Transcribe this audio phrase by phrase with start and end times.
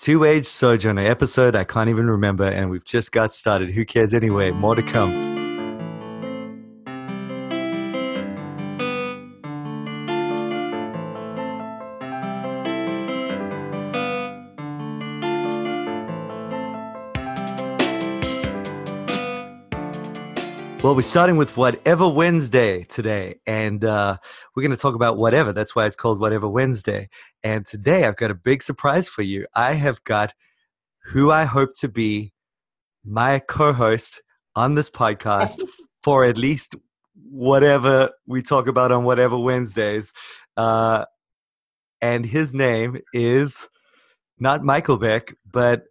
[0.00, 3.72] Two Age Sojourner episode I can't even remember, and we've just got started.
[3.72, 4.50] Who cares anyway?
[4.50, 5.39] More to come.
[20.90, 24.16] Well, we're starting with Whatever Wednesday today, and uh,
[24.56, 25.52] we're going to talk about whatever.
[25.52, 27.08] That's why it's called Whatever Wednesday.
[27.44, 29.46] And today I've got a big surprise for you.
[29.54, 30.34] I have got
[31.04, 32.32] who I hope to be
[33.04, 34.20] my co host
[34.56, 35.62] on this podcast
[36.02, 36.74] for at least
[37.14, 40.12] whatever we talk about on Whatever Wednesdays.
[40.56, 41.04] Uh,
[42.02, 43.68] and his name is
[44.40, 45.84] not Michael Beck, but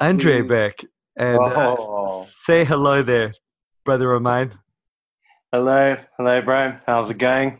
[0.00, 0.80] Andre Beck.
[1.18, 2.26] And uh, Oh.
[2.30, 3.34] say hello there,
[3.88, 4.52] brother of mine.
[5.50, 6.76] Hello, hello, bro.
[6.86, 7.58] How's it going?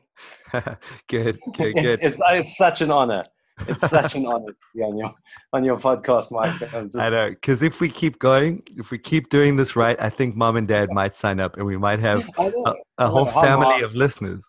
[0.53, 0.69] good,
[1.09, 1.99] good, It's, good.
[2.03, 3.25] it's, it's such an honor.
[3.67, 5.15] It's such an honor to be on your
[5.55, 6.53] on your podcast, Mike.
[6.61, 10.11] Just, I know, because if we keep going, if we keep doing this right, I
[10.11, 13.81] think mom and dad might sign up, and we might have a, a whole family
[13.81, 14.47] of listeners,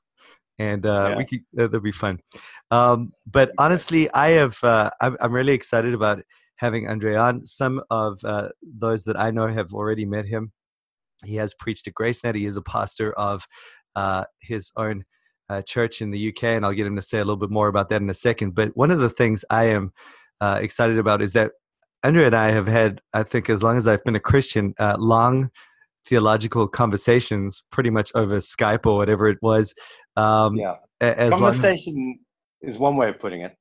[0.58, 1.16] and uh, Yeah.
[1.16, 2.20] we could, uh, that'll be fun.
[2.72, 6.22] Um, but honestly, I have uh, I'm, I'm really excited about
[6.58, 7.46] having Andre on.
[7.46, 10.52] Some of uh, those that I know have already met him.
[11.26, 12.36] He has preached at GraceNet.
[12.36, 13.48] He is a pastor of
[13.96, 15.04] uh, his own
[15.50, 17.68] uh, church in the UK, and I'll get him to say a little bit more
[17.68, 18.56] about that in a second.
[18.56, 19.92] But one of the things I am
[20.42, 21.52] uh, excited about is that
[22.04, 24.96] Andre and I have had, I think, as long as I've been a Christian, uh,
[24.98, 25.50] long
[26.06, 29.74] theological conversations, pretty much over Skype or whatever it was.
[30.16, 32.20] Um, yeah, a- as long, conversation
[32.62, 33.56] is one way of putting it.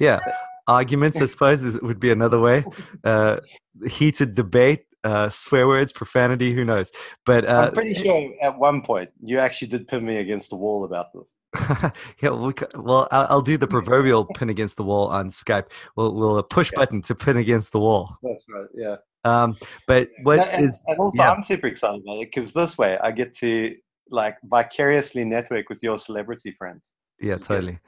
[0.00, 0.18] yeah,
[0.66, 2.64] arguments, I suppose, is, would be another way.
[3.04, 3.38] Uh,
[3.86, 6.90] heated debate, uh, swear words, profanity, who knows?
[7.24, 10.56] But uh, I'm pretty sure at one point you actually did pin me against the
[10.56, 11.32] wall about this.
[12.20, 15.66] yeah, we'll, well, I'll, I'll do the proverbial pin against the wall on Skype.
[15.96, 16.76] We'll, we'll uh, push Okay.
[16.76, 18.16] button to pin against the wall.
[18.22, 18.66] That's right.
[18.74, 18.96] Yeah.
[19.24, 21.30] Um, but what and, and- is and also, yeah.
[21.30, 23.74] I'm super excited about it because this way I get to
[24.10, 26.82] like vicariously network with your celebrity friends.
[27.20, 27.78] yeah, totally.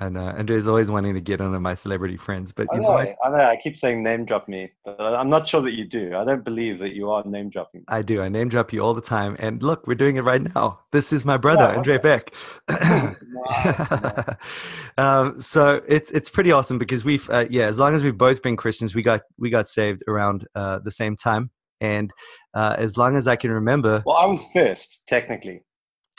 [0.00, 2.82] And uh, Andre's always wanting to get on onto my celebrity friends, but I know,
[2.82, 3.14] know.
[3.24, 3.44] I know.
[3.44, 6.16] I keep saying name drop me, but I'm not sure that you do.
[6.16, 7.84] I don't believe that you are name dropping.
[7.86, 8.20] I do.
[8.20, 9.36] I name drop you all the time.
[9.38, 10.80] And look, we're doing it right now.
[10.90, 12.34] This is my brother, Yeah, Andre Beck.
[12.68, 14.36] Nice, nice.
[14.98, 18.42] um, so it's it's pretty awesome because we've uh, yeah, as long as we've both
[18.42, 21.50] been Christians, we got we got saved around uh, the same time,
[21.80, 22.12] and
[22.54, 25.62] uh, as long as I can remember, Well, I was first, technically.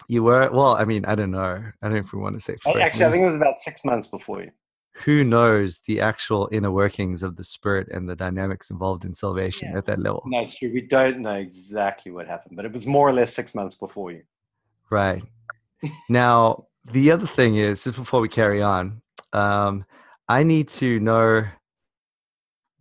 [0.08, 0.76] You were well.
[0.76, 1.64] I mean, I don't know.
[1.82, 2.78] I don't know if we want to say first.
[2.78, 4.52] Actually, I think it was about six months before you.
[5.04, 9.72] Who knows the actual inner workings of the spirit and the dynamics involved in salvation
[9.72, 9.80] Yeah.
[9.80, 10.24] at that level?
[10.26, 10.72] No, it's true.
[10.72, 14.12] We don't know exactly what happened, but it was more or less six months before
[14.12, 14.24] you.
[14.90, 15.22] Right.
[16.10, 19.02] now, the other thing is, just before we carry on,
[19.34, 19.84] um,
[20.30, 21.44] I need to know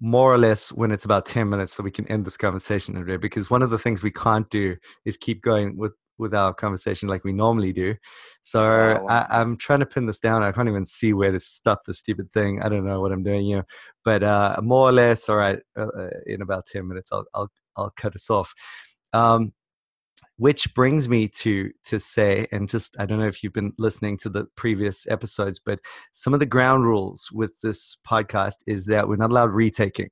[0.01, 3.17] more or less when it's about 10 minutes so we can end this conversation, Andre,
[3.17, 7.09] because one of the things we can't do is keep going with, with our conversation
[7.09, 7.95] like we normally do.
[8.43, 10.43] So Oh, I, I'm trying to pin this down.
[10.43, 12.63] I can't even see where to stop the stupid thing.
[12.63, 13.65] I don't know what I'm doing here,
[14.05, 17.51] but uh, more or less, all right, uh, uh, in about 10 minutes, I'll, I'll,
[17.77, 18.55] I'll cut us off.
[19.13, 19.53] Um,
[20.37, 24.17] which brings me to to say and just i don't know if you've been listening
[24.17, 25.79] to the previous episodes but
[26.13, 30.11] some of the ground rules with this podcast is that we're not allowed retaking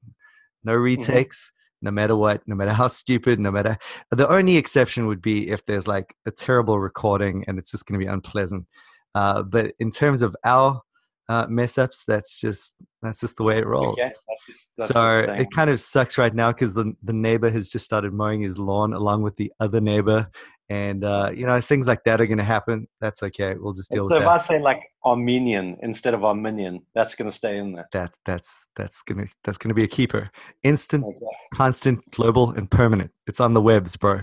[0.65, 1.51] no retakes
[1.83, 3.77] no matter what no matter how stupid no matter
[4.11, 7.99] the only exception would be if there's like a terrible recording and it's just going
[8.01, 8.67] to be unpleasant
[9.15, 10.81] uh, but in terms of our
[11.29, 14.13] uh, mess ups that's just that's just the way it rolls Okay?
[14.29, 17.69] That's just- that's so it kind of sucks right now because the the neighbor has
[17.69, 20.29] just started mowing his lawn along with the other neighbor,
[20.69, 22.87] and uh, you know things like that are going to happen.
[23.01, 23.55] That's okay.
[23.59, 24.45] We'll just deal so with So if that.
[24.45, 27.89] I say like Armenian instead of Armenian, that's going to stay in there.
[27.93, 30.31] That that's that's gonna that's gonna be a keeper.
[30.63, 31.19] Instant, Okay.
[31.55, 33.11] constant, global, and permanent.
[33.27, 34.21] It's on the webs, bro.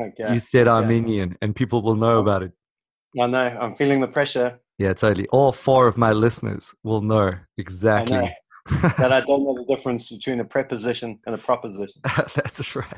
[0.00, 0.32] okay.
[0.32, 0.68] You said.
[0.68, 2.52] Armenian, and people will know about it.
[3.20, 3.38] I know.
[3.60, 4.58] I'm feeling the pressure.
[4.78, 5.26] Yeah, totally.
[5.28, 8.16] All four of my listeners will know exactly.
[8.18, 8.20] I
[8.82, 12.00] know that I don't know the difference between a preposition and a proposition.
[12.34, 12.92] That's right.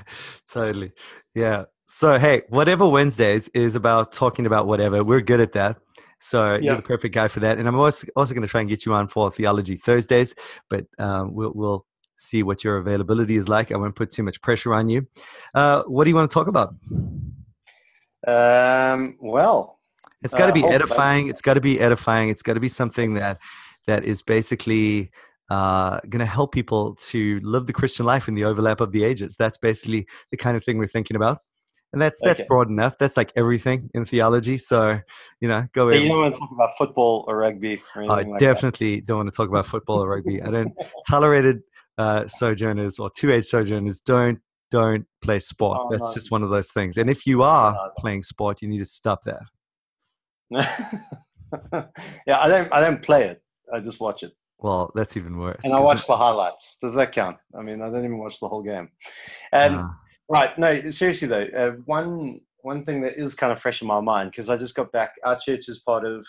[0.50, 0.90] Totally.
[1.34, 1.64] Yeah.
[1.88, 5.02] So, hey, whatever Wednesdays is about talking about whatever.
[5.02, 5.76] We're good at that.
[6.20, 7.58] So, you're the perfect guy for that.
[7.58, 10.34] And I'm also, also going to try and get you on for Theology Thursdays,
[10.68, 11.86] but um, we'll, we'll
[12.18, 13.72] see what your availability is like.
[13.72, 15.06] I won't put too much pressure on you.
[15.54, 16.74] Uh, what do you want to talk about?
[18.26, 19.78] Um, well,
[20.22, 21.28] It's got to Uh, be hope- edifying.
[21.28, 22.28] It's got to be edifying.
[22.28, 23.38] It's got to be something that
[23.86, 25.10] that is basically
[25.48, 29.04] uh, going to help people to live the Christian life in the overlap of the
[29.04, 29.36] ages.
[29.38, 31.38] That's basically the kind of thing we're thinking about.
[31.92, 32.46] And that's that's Okay.
[32.48, 32.98] broad enough.
[32.98, 34.58] That's like everything in theology.
[34.58, 35.00] So
[35.40, 38.06] you know, go So you don't want to talk about football or rugby or I
[38.06, 38.38] like that.
[38.38, 40.42] definitely don't want to talk about football or rugby.
[40.42, 40.72] I don't
[41.08, 41.60] tolerated
[41.96, 44.38] uh, sojourners or two age sojourners don't
[44.70, 45.78] don't play sport.
[45.82, 46.14] Oh, That's no.
[46.14, 46.98] just one of those things.
[46.98, 47.90] And if you are No, no.
[47.98, 49.40] playing sport, you need to stop that.
[52.26, 52.72] yeah, I don't.
[52.72, 53.42] I don't play it.
[53.74, 55.64] I just watch it, Well, that's even worse.
[55.64, 56.76] and I watch the highlights.
[56.80, 57.36] Does that count?
[57.58, 58.90] I mean, I don't even watch the whole game.
[59.52, 59.76] And.
[59.76, 59.96] Um,
[60.28, 60.56] Right.
[60.58, 64.30] No, seriously though, uh, one one thing that is kind of fresh in my mind
[64.30, 65.12] because I just got back.
[65.24, 66.26] Our church is part of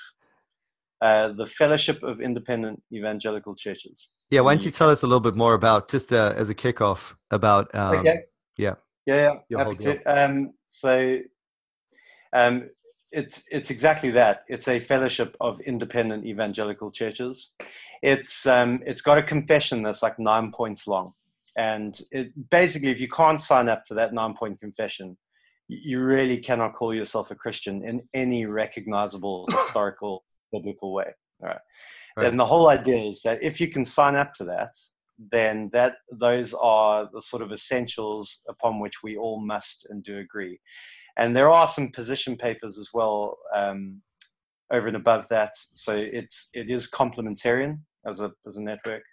[1.02, 4.10] uh, the Fellowship of Independent Evangelical Churches.
[4.30, 6.56] yeah, why don't you tell us a little bit more about just uh, as a
[6.56, 8.20] kickoff about um, okay.
[8.58, 8.76] yeah.
[9.06, 9.32] Yeah.
[9.50, 9.58] Yeah.
[9.58, 10.04] Happy to.
[10.04, 11.18] Um, so,
[12.34, 12.70] um,
[13.12, 14.44] it's it's exactly that.
[14.48, 17.54] It's a fellowship of independent evangelical churches.
[18.04, 21.14] It's um, it's got a confession that's like nine points long,
[21.58, 25.18] and it basically, if you can't sign up to that nine point confession,
[25.68, 31.14] you really cannot call yourself a Christian in any recognizable historical biblical way.
[31.42, 31.60] All right.
[32.18, 32.28] Right.
[32.28, 34.72] And the whole idea is that if you can sign up to that,
[35.32, 40.18] then that those are the sort of essentials upon which we all must and do
[40.18, 40.60] agree.
[41.18, 44.02] And there are some position papers as well um,
[44.72, 45.52] over and above that.
[45.74, 49.04] So it's it is complementarian as a as a network,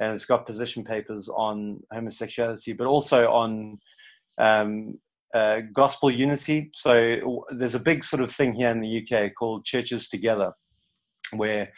[0.00, 3.78] and it's got position papers on homosexuality, but also on
[4.38, 4.98] um,
[5.34, 6.70] uh, gospel unity.
[6.72, 10.52] So there's a big sort of thing here in the UK called Churches Together,
[11.34, 11.72] where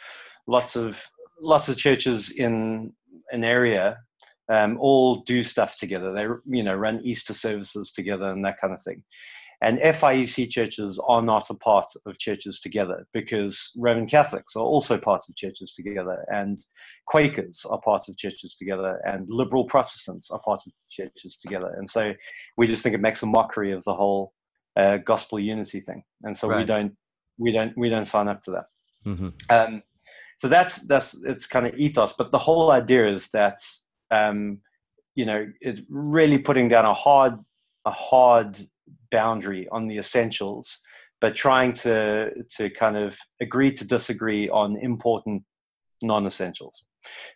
[0.47, 1.03] lots of
[1.39, 2.93] lots of churches in
[3.31, 3.97] an area
[4.49, 6.13] um, all do stuff together.
[6.13, 6.27] They
[6.57, 9.03] you know run Easter services together and that kind of thing.
[9.63, 14.97] And FIEC churches are not a part of churches together because Roman Catholics are also
[14.97, 16.59] part of churches together, and
[17.05, 21.75] Quakers are part of churches together, and liberal Protestants are part of churches together.
[21.77, 22.13] And so
[22.57, 24.33] we just think it makes a mockery of the whole
[24.75, 26.03] uh, gospel unity thing.
[26.23, 26.93] And so we don't
[27.37, 28.65] we don't we don't sign up to that.
[29.05, 29.33] mhm.
[29.49, 29.83] Um,
[30.37, 33.59] so that's that's it's kind of ethos, but the whole idea is that
[34.09, 34.59] um,
[35.13, 37.37] you know it's really putting down a hard
[37.85, 38.59] a hard
[39.11, 40.81] boundary on the essentials,
[41.19, 45.43] but trying to to kind of agree to disagree on important
[46.01, 46.85] non-essentials.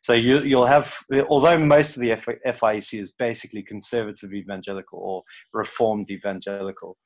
[0.02, 0.96] So you, you'll have,
[1.28, 5.24] although most of the FIEC is basically conservative evangelical or
[5.54, 6.98] reformed evangelical,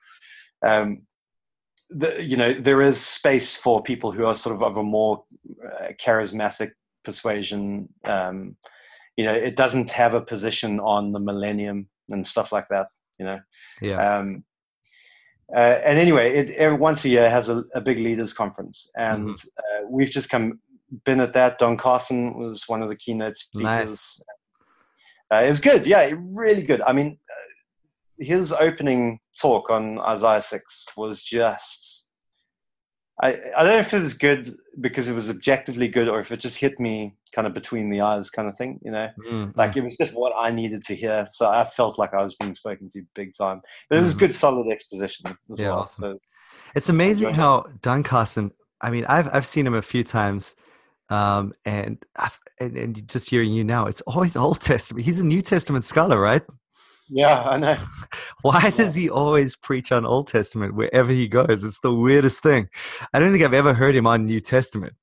[0.66, 1.04] um,
[1.90, 5.24] the, you know there is space for people who are sort of of a more
[5.66, 6.72] uh, charismatic
[7.04, 7.90] persuasion.
[8.04, 8.56] Um,
[9.18, 12.88] you know, it doesn't have a position on the millennium and stuff like that.
[13.20, 13.40] You know,
[13.82, 14.18] yeah.
[14.18, 14.44] um,
[15.56, 19.38] uh, and anyway, it every once a year has a, a big leaders conference, and
[19.58, 20.60] uh, we've just come
[21.06, 21.60] been at that.
[21.60, 23.64] Don Carson was one of the keynote speakers.
[23.64, 24.22] Nice.
[25.32, 26.82] Uh, it was good, yeah, really good.
[26.82, 31.99] I mean, uh, his opening talk on Isaiah six was just.
[33.22, 34.50] I, I don't know if it was good
[34.80, 38.02] because it was objectively good or if it just hit me kind of between the
[38.02, 39.10] eyes kind of thing, you know?
[39.18, 41.28] Mm, like it was just what I needed to hear.
[41.32, 43.62] So I felt like I was being spoken to big time.
[43.90, 44.20] But it was Mhm.
[44.20, 45.82] good, solid exposition as Yeah, well.
[45.82, 46.14] awesome.
[46.14, 46.20] So
[46.76, 48.52] It's amazing how Don Carson.
[48.82, 50.56] I mean, I've I've seen him a few times,
[51.10, 52.02] um, and
[52.62, 55.06] and, and just hearing you now, it's always Old Testament.
[55.06, 56.44] He's a New Testament scholar, right?
[57.10, 57.76] Yeah, I know.
[58.42, 58.70] Why Yeah.
[58.72, 61.64] does he always preach on Old Testament wherever he goes?
[61.64, 62.70] It's the weirdest thing.
[63.14, 64.94] I don't think I've ever heard him on New Testament,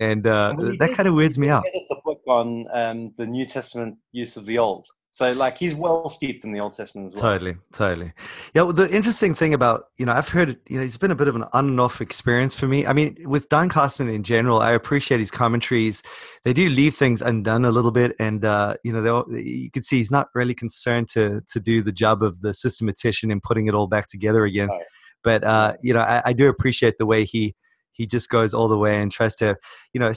[0.00, 1.64] and uh, Well, that did- kind of weirds me out.
[1.72, 4.86] The book on um, the New Testament use of the Old.
[5.12, 7.32] So like he's well steeped in the Old Testament as well.
[7.32, 8.12] Totally, totally.
[8.54, 11.16] Yeah, well, the interesting thing about you know, I've heard you know, it's been a
[11.16, 12.84] bit of an on and off experience for me.
[12.86, 16.02] I mean, with Don Carson in general, I appreciate his commentaries.
[16.44, 19.82] They do leave things undone a little bit, and uh, you know, they'll- you can
[19.82, 23.66] see he's not really concerned to to do the job of the systematician and putting
[23.66, 24.68] it all back together again.
[24.68, 24.82] Right.
[25.22, 27.54] But uh, you know, I, I do appreciate the way he
[27.92, 29.56] he just goes all the way and tries to
[29.92, 30.12] you know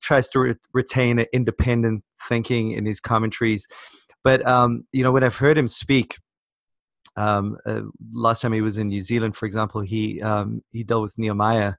[0.00, 3.66] tries to re- retain an independent thinking in his commentaries
[4.24, 6.16] but um, you know when i've heard him speak
[7.16, 7.80] um, uh,
[8.12, 11.74] last time he was in new zealand for example he um, he dealt with nehemiah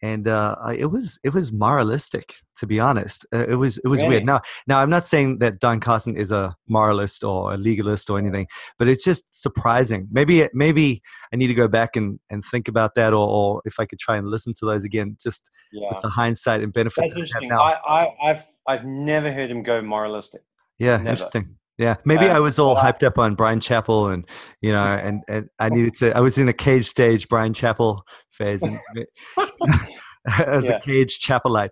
[0.00, 4.00] and uh, it was it was moralistic to be honest uh, it was it was
[4.02, 4.10] Really?
[4.10, 8.08] weird now now i'm not saying that don carson is a moralist or a legalist
[8.08, 8.46] or anything
[8.78, 11.02] but it's just surprising maybe maybe
[11.32, 13.98] i need to go back and, and think about that or, or if i could
[13.98, 15.88] try and listen to those again just Yeah.
[15.90, 17.52] with the hindsight and benefit That's have interesting.
[17.52, 20.42] I, I, I've I've never heard him go moralistic.
[20.78, 21.10] Yeah, Never.
[21.10, 21.56] interesting.
[21.78, 24.26] Yeah, maybe Uh, I was all hyped up on Bryan Chapell, and
[24.60, 26.16] you know, and and I needed to.
[26.16, 28.78] I was in a cage stage Bryan Chapell phase, and
[29.38, 30.76] I was Yeah.
[30.76, 31.70] a cage Chapellite,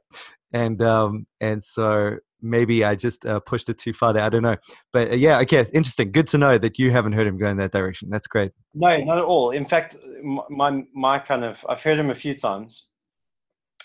[0.52, 4.22] and um and so maybe I just uh, pushed it too far there.
[4.22, 4.56] I don't know.
[4.92, 6.12] But uh, yeah, okay, interesting.
[6.12, 8.08] Good to know that you haven't heard him go in that direction.
[8.08, 8.52] That's great.
[8.74, 9.50] No, not at all.
[9.50, 9.96] In fact,
[10.50, 12.90] my my kind of I've heard him a few times.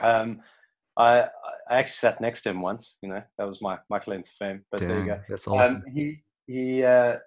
[0.02, 0.42] Um,
[0.98, 1.22] I
[1.70, 2.98] I actually sat next to him once.
[3.02, 4.64] You know, that was my my claim to fame.
[4.72, 5.22] But Damn, there you go.
[5.30, 5.76] That's awesome.
[5.78, 6.84] Um, he he.
[6.84, 7.18] Uh,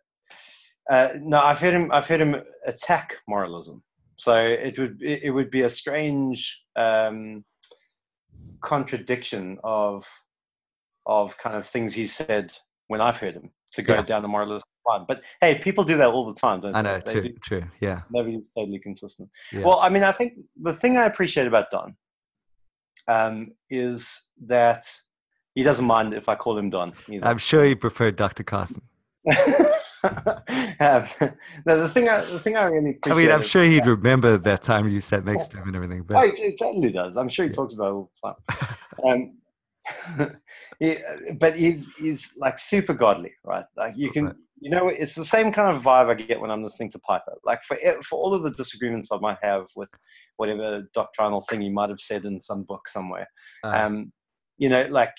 [0.90, 1.90] uh, no, I've heard him.
[1.92, 3.82] I've heard him attack moralism.
[4.16, 7.44] So it would it, would be a strange um,
[8.60, 10.06] contradiction of
[11.06, 12.52] of kind of things he said
[12.88, 14.02] when I've heard him to go Yeah.
[14.02, 15.04] down the moralist line.
[15.06, 17.64] But hey, people do that all the time, don't I know, They true, do- true.
[17.80, 18.02] Yeah.
[18.10, 19.28] Nobody's totally consistent.
[19.52, 19.60] Yeah.
[19.64, 21.96] Well, I mean, I think the thing I appreciate about Don
[23.08, 24.86] um, is that
[25.54, 26.92] he doesn't mind if I call him Don.
[27.08, 27.26] Either.
[27.26, 28.42] I'm sure you prefer Dr.
[28.42, 28.82] Carson.
[30.80, 31.06] um,
[31.64, 34.62] no, the thing I the thing I really I mean, I'm sure he'd remember that
[34.62, 36.00] time you sat next to him and everything.
[36.00, 37.16] Oh, But he, he totally does.
[37.16, 37.54] I'm sure he Yeah.
[37.56, 38.68] talks about it all the time.
[39.04, 39.38] Um,
[40.78, 40.96] he,
[41.38, 43.64] but he's he's like super godly, right?
[43.76, 44.34] Like you can, Right.
[44.64, 47.34] You know, it's the same kind of vibe I get when I'm listening to Piper.
[47.44, 49.90] Like for for all of the disagreements I might have with
[50.38, 53.28] whatever doctrinal thing he might have said in some book somewhere,
[53.62, 54.10] uh, um,
[54.56, 55.12] you know, like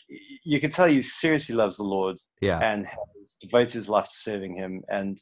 [0.44, 4.16] you can tell he seriously loves the Lord yeah, and has devoted his life to
[4.16, 5.22] serving him and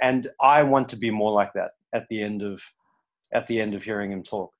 [0.00, 2.62] and i want to be more like that at the end of
[3.32, 4.52] at the end of hearing him talk.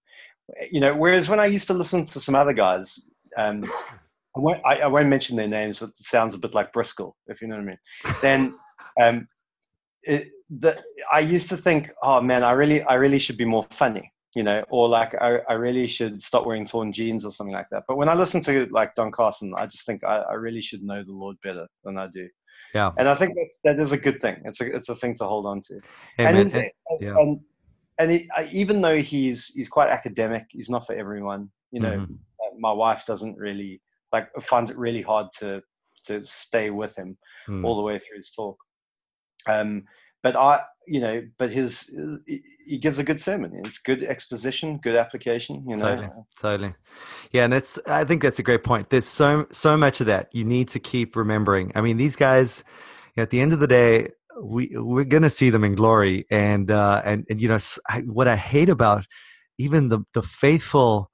[0.70, 3.00] You know whereas when i used to listen to some other guys
[3.36, 3.64] um
[4.36, 7.14] i won't, I, I won't mention their names but it sounds a bit like briscoe
[7.28, 7.78] if you know what i mean.
[8.20, 8.54] Then
[9.00, 9.26] um
[10.02, 10.28] it,
[10.60, 14.12] the, i used to think oh man i really i really should be more funny
[14.34, 17.66] you know or like I, I really should stop wearing torn jeans or something like
[17.70, 20.60] that but when i listen to like don carson i just think I, I really
[20.60, 22.28] should know the lord better than i do
[22.74, 22.90] yeah.
[22.96, 24.36] and I think that's, that is a good thing.
[24.44, 25.74] It's a it's a thing to hold on to.
[26.16, 27.14] Hey, and man, and- and, yeah.
[27.18, 27.40] and,
[27.98, 31.50] and it, even though he's he's quite academic, he's not for everyone.
[31.70, 32.14] You know, Mhm.
[32.14, 35.60] uh, my wife doesn't really like finds it really hard to
[36.06, 37.64] to stay with him Mm.
[37.64, 38.56] all the way through his talk.
[39.46, 39.84] Um,
[40.22, 41.90] but I, you know, but his
[42.26, 43.52] he- gives a good sermon.
[43.64, 45.64] It's good exposition, good application.
[45.68, 46.08] You know, Totally.
[46.40, 46.74] Totally.
[47.32, 48.90] Yeah, and it's I think that's a great point.
[48.90, 51.72] There's so so much of that you need to keep remembering.
[51.74, 52.64] I mean, these guys
[53.16, 54.08] at the end of the day,
[54.42, 58.00] we we're going to see them in glory and uh and, and you know I,
[58.00, 59.06] what I hate about
[59.58, 61.10] even the the faithful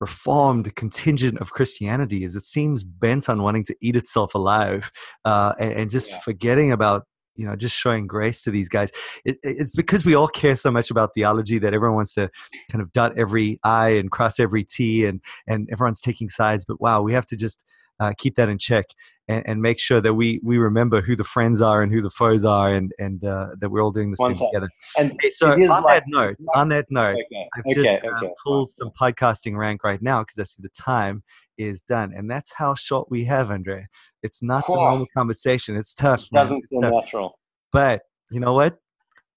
[0.00, 4.92] reformed contingent of Christianity is it seems bent on wanting to eat itself alive
[5.24, 6.18] uh and, and just Yeah.
[6.18, 7.04] forgetting about
[7.38, 8.92] you know just showing grace to these guys.
[9.24, 12.30] It, it's because we all care so much about theology that everyone wants to
[12.70, 16.80] kind of dot every i and cross every t and and everyone's taking sides but
[16.80, 17.64] wow we have to just
[18.00, 18.86] uh, keep that in check
[19.28, 22.10] and, and make sure that we we remember who the friends are and who the
[22.10, 25.30] foes are and and uh, that we're all doing this One thing together and Hey,
[25.32, 28.32] so on like- that note on that note okay, I've okay, just uh, okay.
[28.44, 31.22] pulled some podcasting rank right now because I see the time
[31.58, 33.84] is done, and that's how short we have, Andre.
[34.22, 34.80] It's not the Whew.
[34.80, 35.76] normal conversation.
[35.76, 36.44] It's tough, man.
[36.44, 37.38] doesn't It's feel natural.
[37.72, 38.78] But you know what?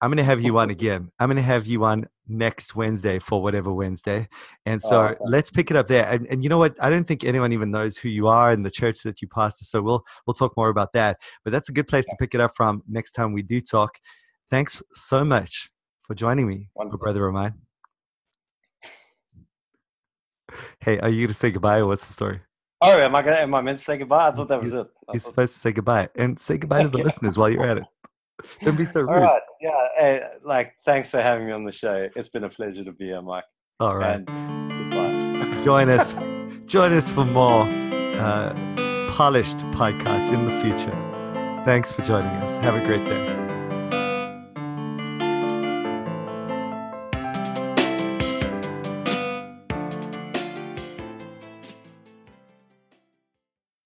[0.02, 1.10] I'm gonna have you on again.
[1.20, 4.28] I'm gonna have you on next Wednesday for whatever Wednesday,
[4.66, 5.18] and so Oh, okay.
[5.26, 6.06] let's pick it up there.
[6.10, 6.76] And, and you know what?
[6.80, 9.66] I don't think anyone even knows who you are and the church that you pastor.
[9.66, 11.18] So we'll we'll talk more about that.
[11.44, 13.98] But that's a good place to pick it up from next time we do talk.
[14.50, 15.70] Thanks so much
[16.04, 17.00] for joining me, Wonderful.
[17.00, 17.54] brother of mine.
[20.80, 22.42] Hey, are you gonna say goodbye or what's the story?
[22.82, 23.38] Oh, am I gonna?
[23.38, 24.28] Am I meant to say goodbye?
[24.28, 24.88] I thought that was Yes, it.
[25.08, 27.04] I You're thought- supposed to say goodbye and say goodbye to the Yeah.
[27.06, 27.84] listeners while you're at it.
[28.62, 29.10] Don't be so rude.
[29.10, 29.42] All right.
[29.60, 29.88] Yeah.
[29.98, 32.10] Hey, like, thanks for having me on the show.
[32.16, 33.46] It's been a pleasure to be here, Mike.
[33.80, 34.24] All right.
[34.28, 35.22] And goodbye.
[35.64, 36.14] join us
[36.66, 38.54] join us for more uh,
[39.12, 40.92] polished podcasts in the future
[41.66, 43.51] thanks for joining us have a great day